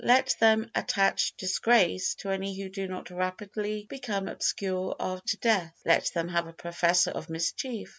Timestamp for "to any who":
2.15-2.69